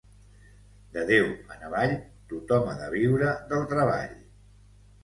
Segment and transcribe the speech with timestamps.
[0.95, 1.27] De Déu
[1.57, 1.93] en avall
[2.33, 4.19] tothom ha de viure del treball.